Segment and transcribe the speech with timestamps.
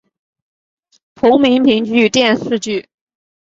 [1.13, 2.89] 同名评剧电视剧